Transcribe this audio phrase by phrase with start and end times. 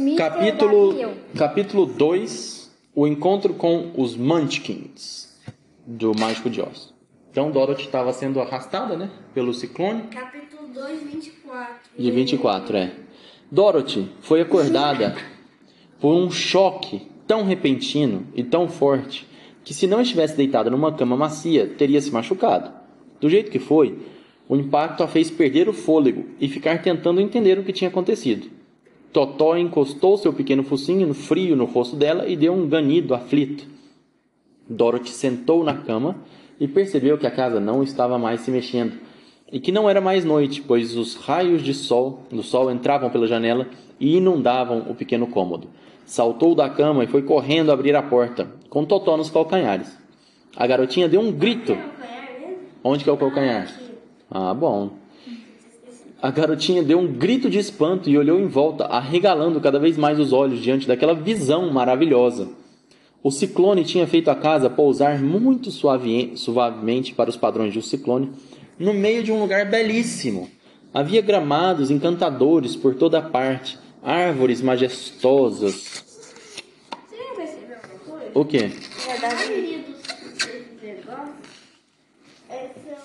[0.00, 0.16] Mr.
[0.16, 0.94] Capítulo,
[1.36, 5.38] capítulo 2 O encontro com os Munchkins
[5.86, 6.94] do Mágico de Oz.
[7.30, 9.10] Então Dorothy estava sendo arrastada, né?
[9.34, 10.04] Pelo ciclone.
[10.04, 11.74] Capítulo 2, 24.
[11.98, 12.92] De 24, é.
[13.50, 15.14] Dorothy foi acordada
[16.00, 19.28] por um choque tão repentino e tão forte
[19.62, 22.72] que, se não estivesse deitada numa cama macia, teria se machucado.
[23.20, 23.98] Do jeito que foi,
[24.48, 28.59] o impacto a fez perder o fôlego e ficar tentando entender o que tinha acontecido.
[29.12, 33.66] Totó encostou seu pequeno focinho no frio no rosto dela e deu um ganido aflito.
[34.68, 36.16] Dorothy sentou na cama
[36.60, 38.92] e percebeu que a casa não estava mais se mexendo
[39.52, 43.26] e que não era mais noite, pois os raios de sol do sol entravam pela
[43.26, 43.66] janela
[43.98, 45.68] e inundavam o pequeno cômodo.
[46.04, 49.98] Saltou da cama e foi correndo abrir a porta, com Totó nos calcanhares.
[50.56, 51.76] A garotinha deu um grito.
[52.82, 53.68] Onde que é o calcanhar?
[54.30, 54.99] Ah, bom.
[56.22, 60.18] A garotinha deu um grito de espanto e olhou em volta, arregalando cada vez mais
[60.18, 62.48] os olhos diante daquela visão maravilhosa.
[63.22, 67.82] O ciclone tinha feito a casa pousar muito suave- suavemente para os padrões de um
[67.82, 68.32] ciclone,
[68.78, 70.50] no meio de um lugar belíssimo.
[70.92, 76.04] Havia gramados encantadores por toda a parte, árvores majestosas.
[77.08, 78.30] Você já percebeu uma coisa?
[78.34, 78.70] O quê?
[79.20, 80.00] Maioria dos
[80.32, 81.34] desses negócios
[82.48, 82.98] é, são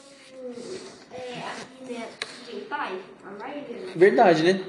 [1.11, 2.07] é, aqui, né,
[2.49, 3.87] tem pai, a maioria.
[3.95, 4.63] Verdade, né?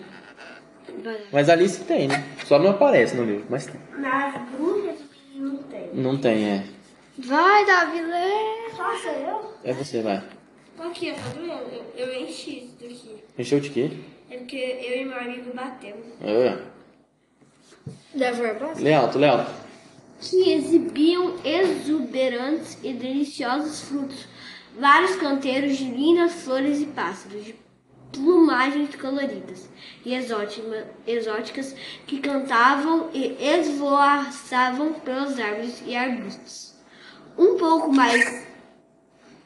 [1.33, 2.25] Mas Alice tem, né?
[2.44, 3.80] Só não aparece no livro, mas tem.
[3.98, 4.97] Nas bruxas
[5.34, 5.91] não tem.
[5.92, 6.64] Não tem, é.
[7.19, 8.70] Vai, Davi, lê.
[8.75, 9.53] Só sou eu?
[9.64, 10.22] É você, vai.
[10.78, 11.84] Aqui, doendo?
[11.97, 13.16] Eu, eu enchi isso daqui.
[13.38, 13.91] Encheu de quê?
[14.31, 16.06] É porque eu e meu amigo batemos.
[16.22, 16.58] É.
[18.14, 19.50] Deve ser Lê alto, lê alto.
[20.20, 24.27] que exibiam exuberantes e deliciosos frutos,
[24.78, 27.55] vários canteiros de lindas flores e pássaros, de
[28.12, 29.68] plumagens coloridas
[30.04, 31.74] e exótima- exóticas
[32.06, 36.75] que cantavam e esvoaçavam pelas árvores e arbustos.
[37.36, 38.47] Um pouco mais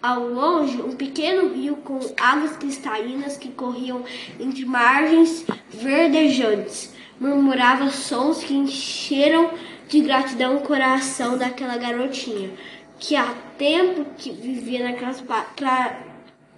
[0.03, 4.05] ao longe, um pequeno rio com águas cristalinas que corriam
[4.39, 9.51] entre margens verdejantes murmurava sons que encheram
[9.89, 12.51] de gratidão o coração daquela garotinha,
[12.99, 16.01] que há tempo que vivia naquelas pa- pra-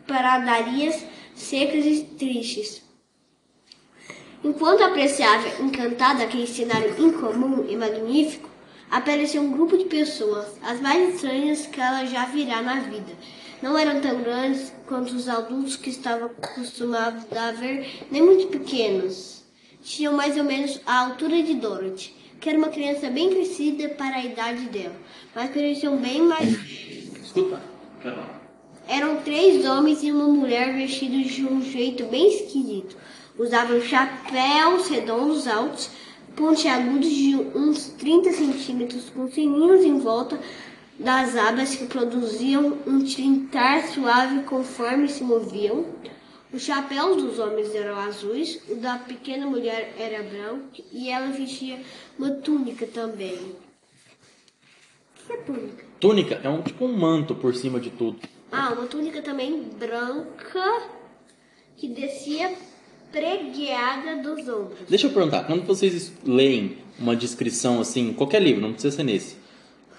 [0.06, 1.04] pradarias
[1.34, 2.82] secas e tristes.
[4.44, 8.50] Enquanto apreciava encantada aquele cenário incomum e magnífico,
[8.91, 13.12] apareceu um grupo de pessoas, as mais estranhas que ela já virá na vida.
[13.62, 19.44] Não eram tão grandes quanto os adultos que estavam acostumados a ver, nem muito pequenos.
[19.82, 24.16] Tinham mais ou menos a altura de Dorothy, que era uma criança bem crescida para
[24.16, 24.97] a idade dela,
[25.34, 26.48] mas pareciam bem mais
[27.32, 27.62] Escuta.
[28.92, 32.94] Eram três homens e uma mulher vestidos de um jeito bem esquisito.
[33.38, 35.88] Usavam chapéus redondos altos,
[36.36, 40.38] pontiagudos de uns 30 centímetros, com sininhos em volta
[40.98, 45.86] das abas que produziam um tilintar suave conforme se moviam.
[46.53, 51.80] Os chapéus dos homens eram azuis, o da pequena mulher era branco e ela vestia
[52.19, 53.38] uma túnica também.
[55.16, 55.84] O que é túnica?
[55.98, 58.20] Túnica é um tipo um manto por cima de tudo.
[58.53, 60.83] Ah, uma túnica também branca
[61.77, 62.53] que descia
[63.11, 64.79] pregueada dos ombros.
[64.89, 69.37] Deixa eu perguntar, quando vocês leem uma descrição assim, qualquer livro, não precisa ser nesse,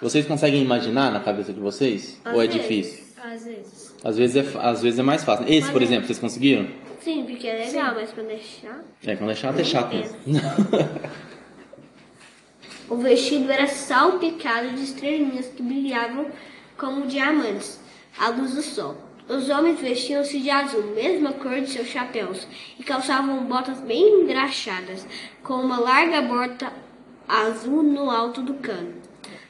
[0.02, 2.20] vocês conseguem imaginar na cabeça de vocês?
[2.24, 2.62] Às ou é vezes.
[2.62, 3.04] difícil?
[3.24, 3.96] Às vezes.
[4.04, 5.46] Às vezes, é, às vezes é mais fácil.
[5.48, 5.86] Esse, por Mas é.
[5.86, 6.68] exemplo, vocês conseguiram?
[7.02, 8.84] Sim, porque é legal, mas quando é chato.
[9.06, 10.18] É, quando é chato, é chato mesmo.
[12.90, 16.28] O vestido era salpicado de estrelinhas que brilhavam
[16.78, 17.80] como diamantes
[18.18, 18.98] à luz do sol.
[19.28, 22.46] Os homens vestiam-se de azul, mesma cor de seus chapéus,
[22.78, 25.08] e calçavam botas bem engraxadas,
[25.42, 26.74] com uma larga bota
[27.28, 28.94] azul no alto do cano.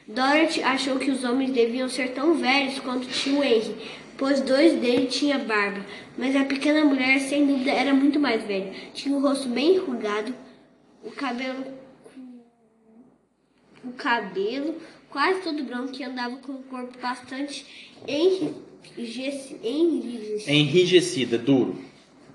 [0.06, 3.74] Dorothy achou que os homens deviam ser tão velhos quanto tio Henry,
[4.16, 5.84] pois dois deles tinham barba,
[6.16, 8.72] mas a pequena mulher, sem dúvida, era muito mais velha.
[8.92, 10.32] Tinha o rosto bem enrugado,
[11.02, 11.64] o cabelo
[13.82, 14.76] o cabelo
[15.10, 18.54] quase todo branco e andava com o corpo bastante enrijeci-
[18.96, 20.50] enrijecido.
[20.50, 21.76] É enrijecida, duro.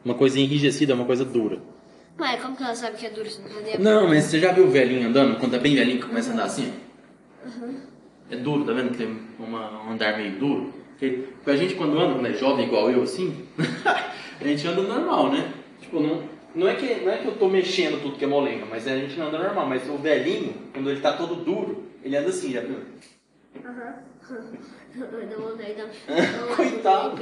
[0.03, 1.59] Uma coisa enrijecida é uma coisa dura.
[2.19, 3.29] Ué, como que ela sabe que é duro?
[3.29, 3.41] Você
[3.77, 4.01] não?
[4.01, 5.39] Não, mas você já viu o velhinho andando?
[5.39, 6.73] Quando é bem velhinho que começa a andar assim?
[8.29, 10.73] É duro, tá vendo que tem uma, um andar meio duro?
[10.91, 13.33] Porque, porque a gente quando anda, quando é jovem igual eu assim,
[14.39, 15.53] a gente anda normal, né?
[15.79, 16.23] Tipo, não,
[16.53, 18.97] não, é que, não é que eu tô mexendo tudo que é molenga, mas a
[18.97, 19.67] gente não anda normal.
[19.67, 22.79] Mas o velhinho, quando ele tá todo duro, ele anda assim, já viu?
[23.65, 23.95] Aham.
[24.95, 27.19] Eu dou vontade de Coitado.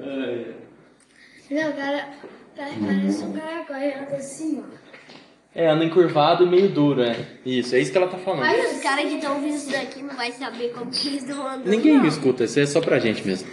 [0.00, 0.52] É.
[1.50, 2.08] Não, cara,
[2.56, 4.82] pa- parece um caracol, ele anda assim, ó.
[5.54, 7.14] É, anda encurvado e meio duro, é.
[7.44, 8.40] Isso, é isso que ela tá falando.
[8.40, 11.46] Mas os caras que estão ouvindo isso daqui não vai saber como que eles estão
[11.46, 11.66] andando.
[11.68, 12.02] Ninguém não.
[12.02, 13.50] me escuta, isso é só pra gente mesmo.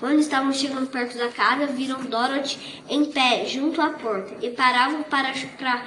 [0.00, 5.02] Quando estavam chegando perto da casa, viram Dorothy em pé junto à porta e paravam
[5.02, 5.84] para, para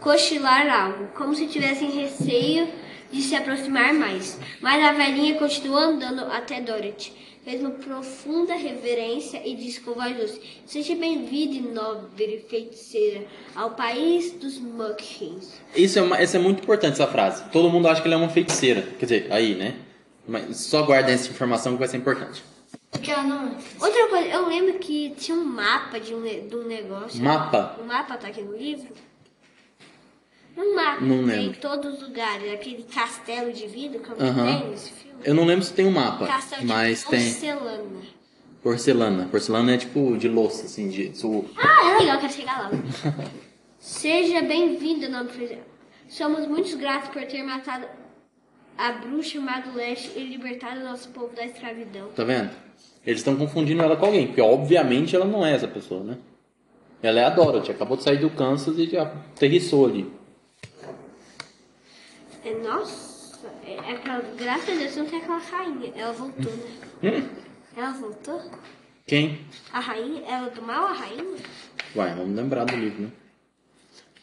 [0.00, 2.68] cochilar algo, como se tivessem receio
[3.12, 4.38] de se aproximar mais.
[4.60, 7.12] Mas a velhinha continuou andando até Dorothy.
[7.44, 13.24] Fez uma profunda reverência e disse com voz doce: Seja bem-vinda, nobre feiticeira,
[13.54, 15.60] ao país dos Muckins.
[15.74, 17.42] Isso é, uma, essa é muito importante, essa frase.
[17.50, 18.82] Todo mundo acha que ela é uma feiticeira.
[18.96, 19.74] Quer dizer, aí, né?
[20.26, 22.44] Mas só guardem essa informação que vai ser importante.
[22.92, 23.56] Porque ela não é.
[23.80, 27.20] Outra coisa, eu lembro que tinha um mapa de um, de um negócio.
[27.20, 27.76] Mapa?
[27.82, 28.94] O mapa tá aqui no livro?
[30.56, 31.60] Um mapa Não tem em lembro.
[31.60, 32.52] todos os lugares.
[32.52, 35.18] Aquele castelo de vidro que eu não tem nesse filme.
[35.24, 38.00] Eu não lembro se tem um mapa, Castelo mas de tem porcelana.
[38.62, 39.28] porcelana.
[39.30, 41.12] Porcelana é tipo de louça, assim, de
[41.56, 42.70] Ah, é legal, quero chegar lá.
[43.78, 45.62] Seja bem-vindo, nome presidente.
[46.08, 47.86] Somos muito gratos por ter matado
[48.76, 52.08] a bruxa má do leste e libertado o nosso povo da escravidão.
[52.14, 52.50] Tá vendo?
[53.06, 56.18] Eles estão confundindo ela com alguém, porque obviamente ela não é essa pessoa, né?
[57.02, 60.10] Ela é a Dorothy, acabou de sair do Kansas e já aterrissou ali.
[62.44, 65.92] É, nossa, é, é aquela, graças a Deus não tem aquela rainha.
[65.96, 66.52] Ela voltou,
[67.02, 67.10] né?
[67.18, 67.28] Hum?
[67.76, 68.42] Ela voltou?
[69.06, 69.40] Quem?
[69.72, 70.22] A rainha?
[70.28, 71.36] Ela do mal, a rainha?
[71.94, 73.10] Vai, vamos lembrar do livro, né?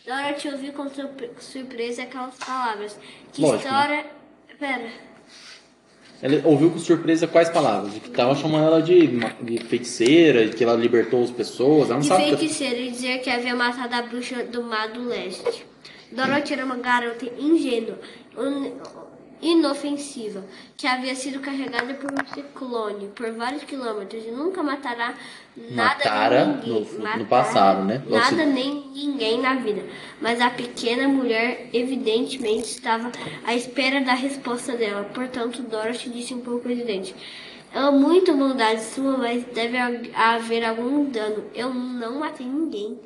[0.06, 2.98] Dorothy ouviu com surpre- surpresa aquelas palavras.
[3.32, 4.06] Que Lógico, história...
[4.60, 4.90] Pera.
[6.22, 7.94] Ela ouviu com surpresa quais palavras?
[7.94, 9.08] Que tava chamando ela de,
[9.42, 11.86] de feiticeira, que ela libertou as pessoas.
[11.86, 12.24] Ela não De sabe.
[12.32, 15.66] que- feiticeira e dizer que havia matado a bruxa do mar do leste.
[16.12, 18.00] Dorothy era uma garota ingênua,
[19.42, 20.44] inofensiva,
[20.76, 25.14] que havia sido carregada por um ciclone por vários quilômetros e nunca matará
[25.56, 26.88] nada Matara nem ninguém.
[27.00, 28.02] no- no passado, né?
[28.08, 29.82] Nada nem ninguém na vida.
[30.20, 33.12] Mas a pequena mulher evidentemente estava
[33.46, 35.06] à espera da resposta dela.
[35.14, 37.16] Portanto, Dorothy disse um pouco evidente.
[37.72, 41.46] É muito bondade sua, mas deve ha- haver algum dano.
[41.54, 43.00] Eu não matei ninguém.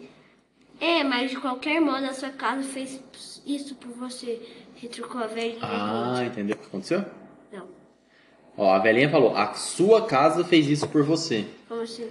[0.83, 3.01] É, mas de qualquer modo a sua casa fez
[3.45, 4.41] isso por você.
[4.75, 5.59] Retrucou a velhinha.
[5.61, 7.05] Ah, entendeu o que aconteceu?
[7.53, 7.67] Não.
[8.57, 11.45] Ó, a velhinha falou: a sua casa fez isso por você.
[11.69, 12.09] Como assim?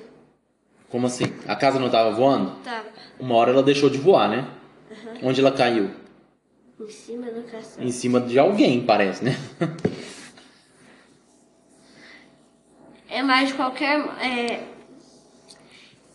[0.89, 1.25] Como assim?
[1.47, 2.57] A casa não tava voando?
[2.65, 2.87] Tava
[3.21, 4.49] Uma hora ela deixou de voar, né?
[5.23, 5.91] Onde ela caiu?
[6.81, 7.87] em cima do castelo.
[7.87, 9.37] Em cima de alguém, parece, né?
[13.13, 14.01] É mais de qualquer.
[14.23, 14.72] É...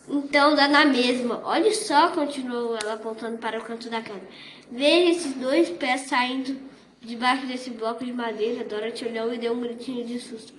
[0.08, 1.40] Então dá na mesma.
[1.44, 4.22] Olha só, continuou ela apontando para o canto da casa.
[4.70, 6.56] Veja esses dois pés saindo
[7.00, 8.64] debaixo desse bloco de madeira.
[8.64, 10.52] Dorothy olhou e deu um gritinho de susto.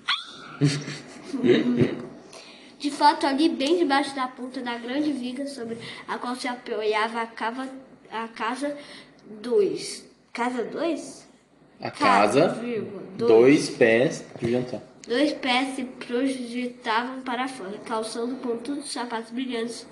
[2.80, 7.22] De fato, ali, bem debaixo da ponta da grande viga sobre a qual se apoiava
[7.22, 7.68] a, cava,
[8.10, 8.78] a casa
[9.42, 10.06] 2.
[10.32, 11.28] Casa 2?
[11.82, 14.82] A casa, vírgula, dois pés de jantar.
[15.10, 19.88] Dois pés se projetavam para fora, calçando pontudos sapatos brilhantes.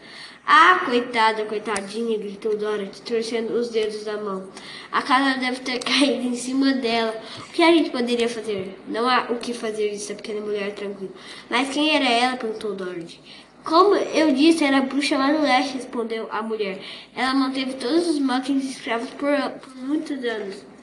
[0.46, 4.48] Ah, coitada, coitadinha, gritou Dorothy, torcendo os dedos da mão.
[4.92, 7.20] A casa deve ter caído em cima dela.
[7.40, 8.80] O que a gente poderia fazer?
[8.88, 11.10] Não há o que fazer, disse a pequena mulher tranquila.
[11.50, 12.38] Mas quem era ela?
[12.38, 13.20] perguntou Dorothy.
[13.64, 16.80] Como eu disse, era a bruxa lá no leste, respondeu a mulher.
[17.16, 20.77] Ela manteve todos os Muckins escravos por, por muitos anos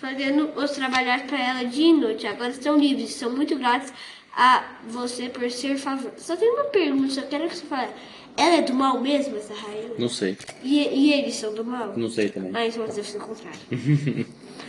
[0.00, 2.26] fazendo os trabalhar para ela dia e noite.
[2.26, 3.14] Agora estão livres.
[3.14, 3.92] São muito gratos
[4.36, 6.12] a você por ser favor.
[6.18, 7.90] Só tem uma pergunta, só quero que você fale.
[8.36, 9.92] Ela é do mal mesmo, essa rainha?
[9.98, 10.36] Não sei.
[10.62, 11.94] E, e eles são do mal?
[11.96, 12.52] Não sei também.
[12.54, 13.58] Ah, então deve ser o contrário.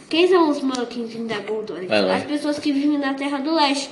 [0.09, 1.87] Quem são os Dorothy?
[1.87, 2.15] Vai lá.
[2.15, 3.89] As pessoas que vivem na Terra do Leste,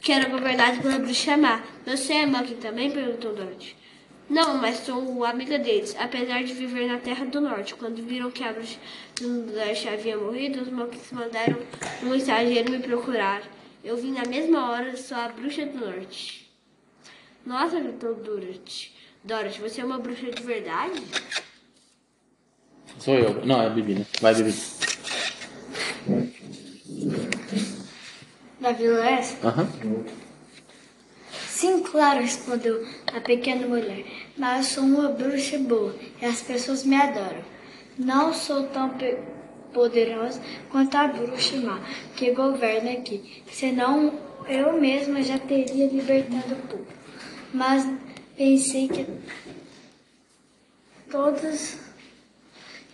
[0.00, 1.60] que eram governadas pela bruxa má.
[1.84, 2.92] Você é Muckin também?
[2.92, 3.74] perguntou Dorothy.
[4.30, 7.74] Não, mas sou amiga deles, apesar de viver na Terra do Norte.
[7.74, 8.78] Quando viram que a bruxa
[9.20, 11.58] do havia morrido, os Muckins mandaram
[12.00, 13.42] um mensageiro me procurar.
[13.82, 16.48] Eu vim na mesma hora, sou a bruxa do Norte.
[17.44, 18.92] Nossa, gritou Dorothy.
[19.24, 21.02] Dorothy, você é uma bruxa de verdade?
[23.00, 23.44] Sou eu.
[23.44, 24.06] Não, é a Bibi, né?
[24.20, 24.54] Vai, Bibi.
[28.60, 29.36] Da Vila S?
[29.44, 29.66] Aham.
[31.60, 34.06] Sim, claro, respondeu a pequena mulher.
[34.34, 37.44] Mas eu sou uma bruxa boa e as pessoas me adoram.
[37.98, 38.90] Não sou tão
[39.70, 40.40] poderosa
[40.70, 41.78] quanto a bruxa má
[42.16, 43.42] que governa aqui.
[43.52, 46.86] Senão eu mesma já teria libertado o povo.
[47.52, 47.86] Mas
[48.38, 49.06] pensei que
[51.10, 51.76] todas,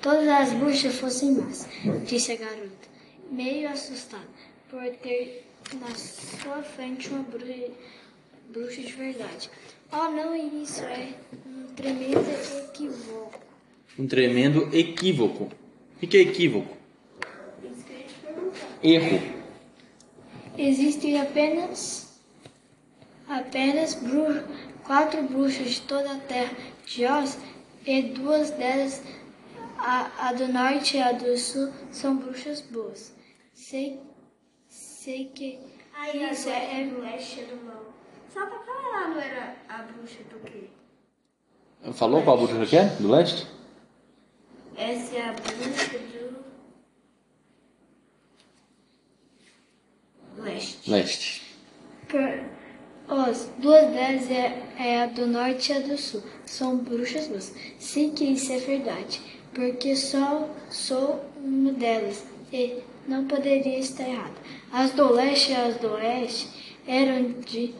[0.03, 1.69] todas as bruxas fossem más,
[2.05, 2.89] disse a garota,
[3.31, 4.27] meio assustada
[4.69, 7.71] por ter na sua frente uma bruxa,
[8.51, 9.51] bruxa de verdade.
[9.93, 11.15] Oh, não, isso é
[11.47, 12.25] um tremendo
[12.65, 13.41] equívoco.
[13.99, 15.51] Um tremendo equívoco.
[16.03, 16.77] O que é equívoco?
[18.83, 19.21] Erro.
[20.59, 22.21] Existem apenas
[23.29, 24.45] apenas bru-
[24.85, 26.55] quatro bruxas de toda a terra
[26.87, 27.39] de Oz
[27.85, 29.03] e duas delas,
[29.79, 33.13] a, a do norte e a do sul, são bruxas boas.
[33.53, 34.01] Sei,
[34.69, 35.59] sei que
[35.95, 37.95] Aí a isso bruxa é, do leste é do mal.
[38.37, 40.69] Só pra falar, não era a bruxa do quê?
[41.95, 42.85] Falou qual bruxa que é?
[42.85, 43.47] Do leste?
[44.77, 45.99] Essa é a bruxa
[50.37, 50.91] do leste.
[50.91, 51.57] Leste.
[52.09, 52.21] Por,
[53.09, 56.23] Oz, duas delas é, é a do norte e a do sul.
[56.45, 57.55] São bruxas boas.
[57.79, 59.19] Sei que isso é verdade,
[59.55, 64.35] porque só sou uma delas e não poderia estar errada.
[64.71, 67.75] As do leste e as do oeste eram de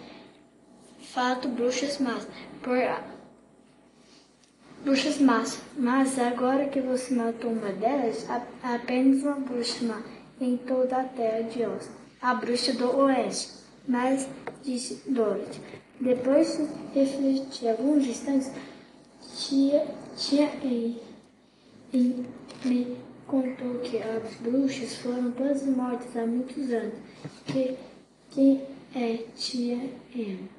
[1.17, 2.29] fato bruxas más.
[2.63, 2.77] Por,
[4.85, 5.59] bruxas más.
[5.79, 8.27] Mas agora que você matou uma delas,
[8.63, 10.03] apenas uma bruxa má
[10.39, 11.91] em toda a terra de Oz.
[12.21, 13.65] A bruxa do oeste.
[13.89, 14.29] Mas,
[14.63, 15.61] disse Dorothy,
[16.01, 18.51] depois de refletir alguns instantes,
[19.39, 21.01] tia, tia e,
[21.95, 22.27] e
[22.65, 22.97] me
[23.27, 26.95] contou que as bruxas foram todas mortas há muitos anos.
[27.47, 27.79] Que,
[28.33, 29.79] quem é tia
[30.15, 30.56] Emma?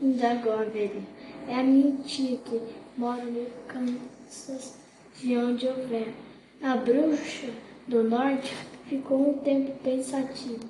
[0.00, 1.02] Velha.
[1.48, 2.60] É a minha tia que
[2.96, 4.74] mora no Kansas,
[5.20, 6.14] de onde eu venho.
[6.62, 7.50] A bruxa
[7.86, 8.54] do norte
[8.88, 10.60] ficou um tempo pensativo,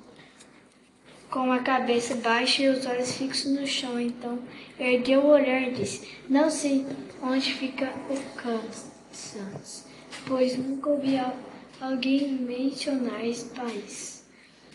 [1.29, 3.99] com a cabeça baixa e os olhos fixos no chão.
[3.99, 4.39] Então
[4.79, 6.85] ergueu o olhar e disse: Não sei
[7.23, 9.85] onde fica o Kansas,
[10.27, 11.37] pois nunca ouvi al-
[11.79, 14.25] alguém mencionar esse país.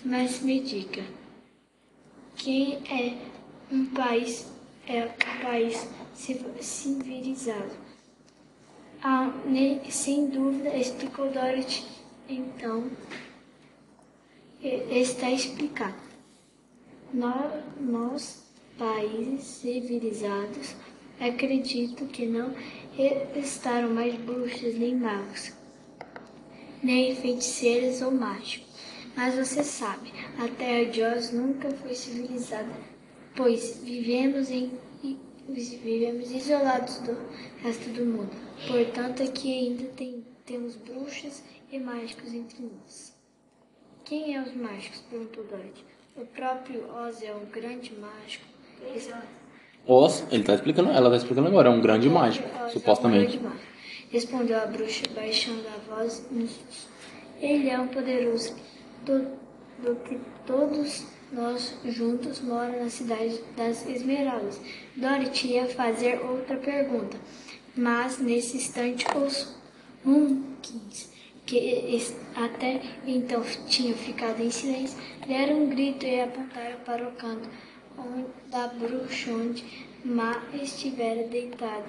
[0.03, 1.05] Mas me diga,
[2.37, 3.15] quem é
[3.71, 4.47] um país
[4.87, 7.71] é um país civ- civilizado.
[9.03, 9.33] Ah,
[9.89, 11.85] sem dúvida, explicou Dorothy.
[12.29, 12.91] Então,
[14.63, 15.95] e- está explicado.
[17.13, 18.43] Nós, nós,
[18.79, 20.75] países civilizados,
[21.19, 22.55] acredito que não
[23.35, 25.53] restaram mais bruxas nem magos,
[26.83, 28.69] nem feiticeiras ou mágicos.
[29.17, 32.71] Mas você sabe, a Terra de Oz nunca foi civilizada,
[33.37, 34.71] pois vivemos em
[35.49, 37.17] vivemos isolados do
[37.63, 38.31] resto do mundo.
[38.69, 43.17] Portanto, aqui ainda tem, temos bruxas e mágicos entre nós.
[44.05, 45.03] Quem é os mágicos?
[45.11, 45.85] perguntou Dorothy.
[46.17, 48.45] O próprio Oz é um grande mágico.
[49.87, 52.69] Oz, ele tá explicando, ela tá explicando agora, é um grande mágico, Oz é um
[52.71, 53.37] supostamente.
[53.39, 53.71] grande mágico.
[54.11, 56.27] Respondeu a bruxa, baixando a voz.
[57.41, 58.55] Ele é um poderoso
[59.05, 59.40] do,
[59.83, 64.61] do que todos nós juntos mora na cidade das Esmeraldas.
[64.97, 67.17] Dorothy ia fazer outra pergunta,
[67.77, 69.55] mas nesse instante os
[70.05, 71.11] Monkeys,
[71.47, 72.01] que
[72.35, 77.49] até então tinham ficado em silêncio, deram um grito e apontaram para o canto
[78.51, 79.65] da bruxa onde
[80.03, 81.85] Má estivera deitada.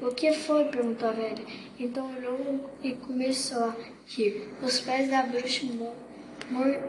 [0.00, 0.64] O que foi?
[0.64, 1.44] perguntou a velha.
[1.78, 3.76] Então olhou e começou a
[4.08, 4.48] rir.
[4.60, 5.94] Os pés da bruxa mo-
[6.50, 6.82] mor-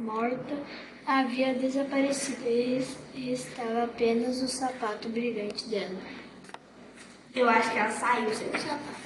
[0.00, 0.56] morta
[1.06, 5.98] havia desaparecido e estava apenas o sapato brilhante dela.
[7.34, 9.00] Eu acho que ela saiu sem o sapato.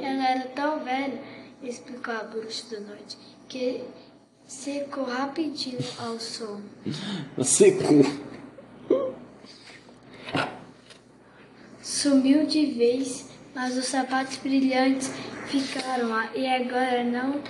[0.00, 1.20] Ela era tão velha,
[1.62, 3.16] explicou a bruxa do norte,
[3.48, 3.84] que
[4.46, 6.60] secou rapidinho ao som.
[7.42, 8.04] Secou.
[11.80, 15.10] Sumiu de vez, mas os sapatos brilhantes
[15.60, 17.42] ficaram lá e agora não,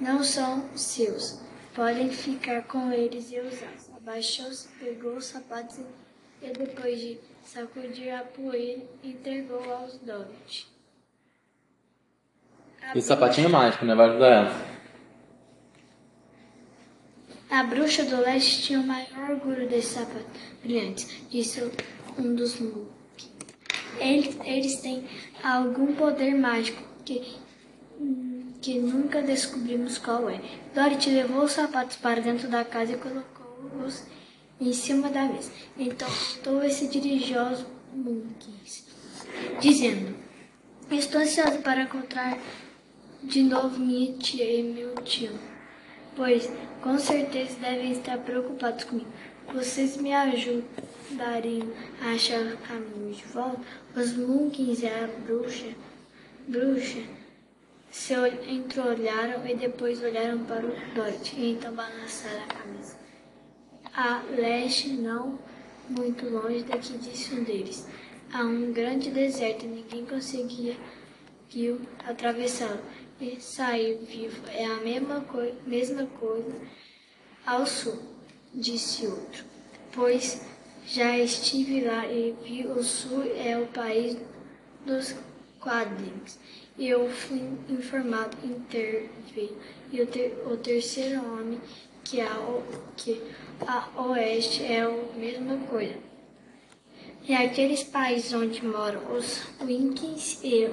[0.00, 1.40] não são seus.
[1.74, 3.90] Podem ficar com eles e usá-los.
[3.96, 10.66] Abaixou-se, pegou os sapatos e, e depois de sacudir a poeira, entregou aos Dorothy.
[12.82, 13.94] A Esse sapatinho é mágico, né?
[13.94, 14.76] Vai ajudar ela.
[17.50, 20.24] A bruxa do leste tinha o maior orgulho desses sapatos
[20.62, 21.62] brilhantes, disse
[22.18, 22.90] um dos Mook.
[24.00, 25.08] Eles, eles têm
[25.42, 27.36] algum poder mágico que,
[28.66, 30.40] que nunca descobrimos qual é.
[30.74, 34.02] Dorothy levou os sapatos para dentro da casa e colocou-os
[34.60, 35.52] em cima da mesa.
[35.78, 38.84] Então voltou se dirigiu aos Monkeys,
[39.60, 40.16] dizendo:
[40.90, 42.40] Estou ansiosa para encontrar
[43.22, 45.30] de novo minha tia e meu tio
[46.16, 46.50] pois
[46.82, 49.06] com certeza devem estar preocupados comigo.
[49.52, 51.70] Vocês me ajudariam
[52.02, 53.60] a achar o caminho de volta?
[53.94, 55.68] Os Munkins e a bruxa,
[56.48, 57.25] bruxa
[57.96, 62.96] se ol- entreolharam e depois olharam para o Dorothy e então balançaram a cabeça.
[63.94, 65.38] A leste não
[65.88, 67.86] muito longe daqui, disse um deles.
[68.30, 70.76] Há um grande deserto e ninguém conseguia
[71.50, 72.80] viu, atravessá-lo
[73.18, 74.42] e sair vivo.
[74.48, 76.54] É a mesma, coi mesma coisa
[77.46, 77.98] ao sul,
[78.52, 79.42] disse outro.
[79.92, 80.42] Pois
[80.86, 84.18] já estive lá e vi o sul é o país
[84.84, 85.14] dos
[85.60, 86.38] quadrinhos.
[86.78, 89.56] Eu fui informado interveio.
[89.90, 91.58] E o, ter, o terceiro homem,
[92.04, 92.28] que a,
[92.96, 93.22] que
[93.66, 95.96] a oeste é a mesma coisa.
[97.26, 100.70] E aqueles países onde moram os Winkies e,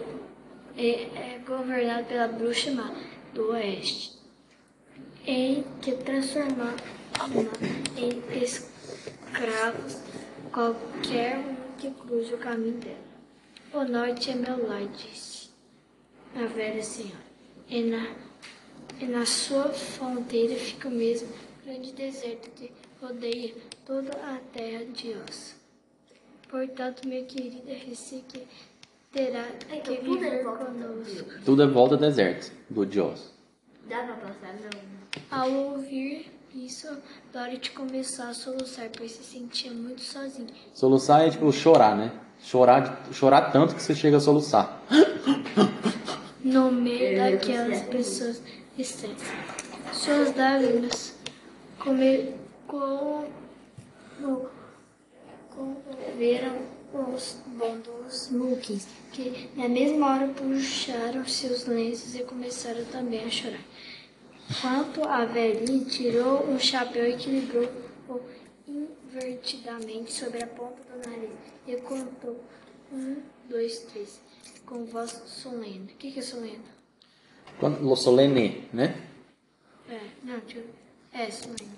[0.78, 2.94] e é governado pela bruxa má
[3.34, 4.20] do oeste,
[5.26, 6.76] em que transformar
[7.98, 10.00] em escravos
[10.52, 12.98] qualquer um que cruze o caminho dela.
[13.74, 15.33] O norte é meu lar, disse
[16.36, 17.24] a velha senhora.
[17.70, 18.08] E na,
[19.00, 21.30] e na sua fronteira fica o mesmo
[21.66, 22.72] grande deserto que
[23.02, 23.54] rodeia
[23.86, 25.56] toda a terra de Oz.
[26.50, 28.48] Portanto, minha querida Recife
[29.12, 29.44] terá
[29.84, 31.30] que tudo é viver volta conosco.
[31.44, 33.32] Tudo é volta ao deserto do Dios.
[33.90, 35.40] Dá pra passar, não.
[35.40, 36.88] Ao ouvir isso,
[37.32, 40.48] Dorothy começou a soluçar, pois se sentia muito sozinha.
[40.74, 42.12] Soluçar é tipo chorar, né?
[42.40, 44.82] Chorar, chorar tanto que você chega a soluçar.
[46.44, 48.42] No meio daquelas pessoas
[48.78, 49.22] estranhas.
[49.94, 51.16] Suas lágrimas
[51.80, 52.34] come,
[52.68, 53.26] com,
[54.20, 54.50] no-
[55.50, 56.58] comoveram
[56.94, 63.62] os bondos Mookins, que na mesma hora puxaram seus lenços e começaram também a chorar.
[64.62, 68.22] Quanto a velhinha tirou um chapéu e equilibrou-o
[68.68, 71.32] invertidamente sobre a ponta do nariz
[71.68, 72.40] e contou
[72.94, 73.18] um,
[73.50, 74.22] dois, três,
[74.66, 75.92] com voz solene.
[75.94, 76.62] O que, que é solene?
[77.60, 78.96] Quando, lo solene, né?
[79.90, 80.64] É, não, eu...
[81.12, 81.72] É, solene.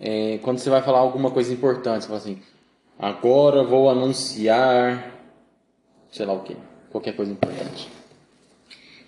[0.00, 2.42] É, quando você vai falar alguma coisa importante, você fala assim,
[2.98, 5.14] agora vou anunciar,
[6.10, 6.56] sei lá o que,
[6.90, 7.90] qualquer coisa importante.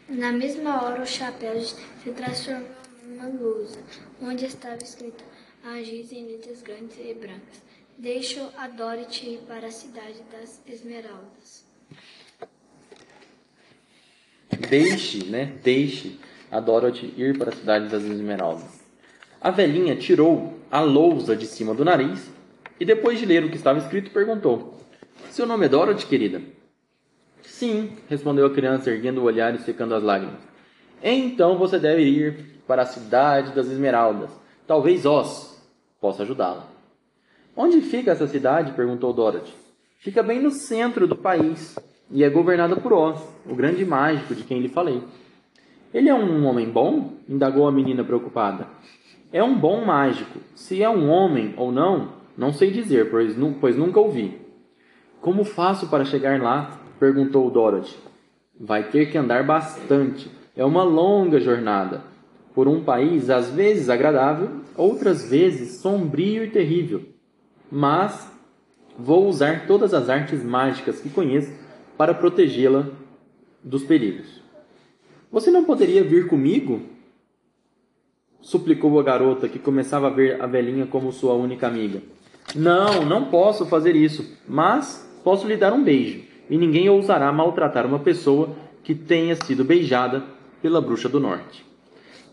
[0.09, 2.66] Na mesma hora, o chapéu se transformou
[3.04, 3.78] numa lousa,
[4.22, 5.22] onde estava escrito
[5.62, 7.67] a giz em letras grandes e brancas.
[7.98, 11.64] Deixo a Dorothy ir para a cidade das Esmeraldas.
[14.70, 15.58] Deixe, né?
[15.64, 16.16] Deixe
[16.48, 18.84] a Dorothy ir para a cidade das Esmeraldas.
[19.40, 22.30] A velhinha tirou a lousa de cima do nariz
[22.78, 24.78] e, depois de ler o que estava escrito, perguntou:
[25.32, 26.40] Seu nome é Dorothy, querida?
[27.42, 30.40] Sim, respondeu a criança, erguendo o olhar e secando as lágrimas.
[31.02, 34.30] Então você deve ir para a cidade das Esmeraldas.
[34.68, 35.61] Talvez Oz
[36.00, 36.77] possa ajudá-la.
[37.61, 38.71] Onde fica essa cidade?
[38.71, 39.53] perguntou Dorothy.
[39.99, 41.77] Fica bem no centro do país
[42.09, 45.03] e é governada por Oz, o grande mágico de quem lhe falei.
[45.92, 47.14] Ele é um homem bom?
[47.29, 48.68] indagou a menina preocupada.
[49.33, 50.38] É um bom mágico.
[50.55, 54.38] Se é um homem ou não, não sei dizer, pois, nu- pois nunca ouvi.
[55.21, 56.79] Como faço para chegar lá?
[57.01, 57.97] perguntou Dorothy.
[58.59, 60.31] Vai ter que andar bastante.
[60.57, 62.03] É uma longa jornada.
[62.55, 67.03] Por um país às vezes agradável, outras vezes sombrio e terrível.
[67.70, 68.31] Mas
[68.98, 71.52] vou usar todas as artes mágicas que conheço
[71.96, 72.87] para protegê-la
[73.62, 74.42] dos perigos.
[75.31, 76.98] Você não poderia vir comigo?
[78.40, 82.00] suplicou a garota, que começava a ver a velhinha como sua única amiga.
[82.54, 87.87] Não, não posso fazer isso, mas posso lhe dar um beijo, e ninguém ousará maltratar
[87.87, 90.24] uma pessoa que tenha sido beijada
[90.62, 91.66] pela bruxa do norte.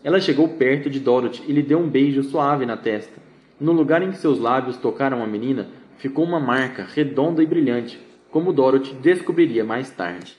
[0.02, 3.25] Ela chegou perto de Dorothy e lhe deu um beijo suave na testa.
[3.58, 7.98] No lugar em que seus lábios tocaram a menina, ficou uma marca redonda e brilhante,
[8.30, 10.36] como Dorothy descobriria mais tarde.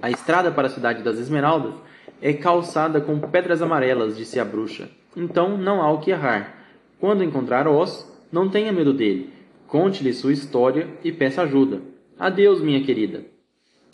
[0.00, 1.74] A estrada para a cidade das Esmeraldas
[2.22, 4.88] é calçada com pedras amarelas, disse a bruxa.
[5.16, 6.54] Então não há o que errar.
[6.98, 9.30] Quando encontrar Oz, não tenha medo dele.
[9.66, 11.82] Conte-lhe sua história e peça ajuda.
[12.18, 13.24] Adeus, minha querida.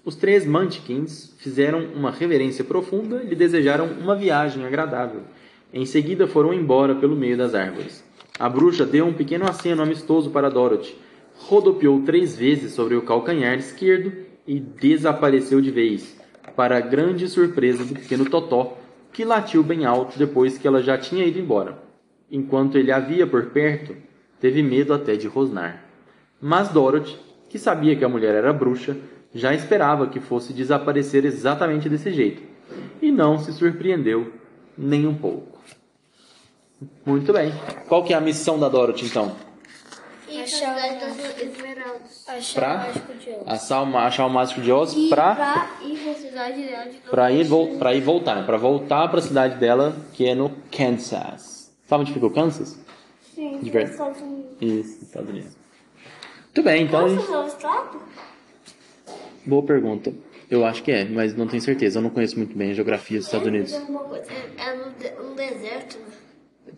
[0.05, 5.23] Os três Mantikins fizeram uma reverência profunda e lhe desejaram uma viagem agradável.
[5.73, 8.05] Em seguida foram embora pelo meio das árvores.
[8.39, 10.97] A bruxa deu um pequeno aceno amistoso para Dorothy,
[11.37, 14.13] rodopiou três vezes sobre o calcanhar esquerdo
[14.47, 16.17] e desapareceu de vez,
[16.57, 18.79] para a grande surpresa do pequeno Totó,
[19.13, 21.79] que latiu bem alto depois que ela já tinha ido embora.
[22.31, 23.95] Enquanto ele a via por perto,
[24.41, 25.85] teve medo até de rosnar.
[26.41, 27.17] Mas Dorothy,
[27.49, 28.97] que sabia que a mulher era bruxa,
[29.33, 32.43] já esperava que fosse desaparecer exatamente desse jeito,
[33.01, 34.33] e não se surpreendeu
[34.77, 35.50] nem um pouco.
[37.05, 37.53] Muito bem.
[37.89, 39.35] Qual que é a missão da Dorothy, então?
[40.39, 43.47] Achar a o o mágico de Oz.
[43.47, 47.79] Achar o, achar o mágico de Oz pra, pra ir pra cidade dela de novo.
[47.79, 48.43] pra, ir, voltar, né?
[48.45, 51.73] Pra voltar pra cidade dela, que é no Kansas.
[51.87, 52.79] Sabe onde fica o Kansas?
[53.35, 53.93] Sim, de verdade.
[53.95, 54.57] Estados Unidos.
[54.61, 55.57] Isso, Estados Unidos.
[56.45, 57.07] Muito bem, então.
[57.07, 58.03] a gente- fazer um estado?
[59.45, 60.13] Boa pergunta.
[60.49, 61.99] Eu acho que é, mas não tenho certeza.
[61.99, 63.73] Eu não conheço muito bem a geografia dos Estados Unidos.
[63.73, 66.05] É, é um deserto, né?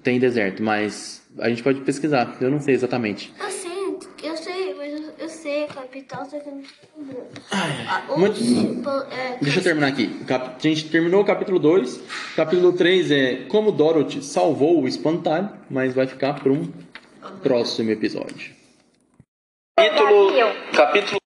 [0.03, 2.37] Tem deserto, mas a gente pode pesquisar.
[2.41, 3.33] Eu não sei exatamente.
[3.39, 3.73] Eu sei,
[4.31, 6.63] eu sei, mas eu, eu sei capital, só que eu não.
[7.51, 10.09] Ah, muito- pô, é, Deixa eu terminar aqui.
[10.25, 12.01] Cap- A gente terminou o capítulo 2.
[12.35, 16.71] Capítulo 3 é como Dorothy salvou o espantalho, mas vai ficar para um
[17.43, 18.53] próximo episódio.
[19.79, 20.33] Capítulo,
[20.75, 21.22] capítulo